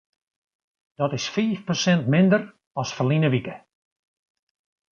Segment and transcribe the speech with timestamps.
[1.01, 2.41] Dat is fiif persint minder
[2.81, 3.55] as ferline wike.